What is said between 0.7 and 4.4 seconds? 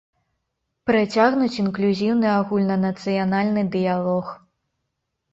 Працягнуць інклюзіўны агульнанацыянальны дыялог.